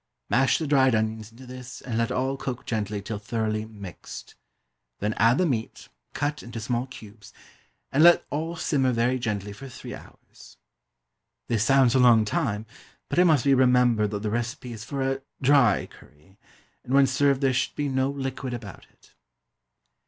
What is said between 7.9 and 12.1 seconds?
and let all simmer very gently for three hours. This sounds a